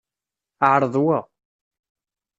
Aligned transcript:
Ԑreḍ 0.71 0.93
wa. 1.05 1.19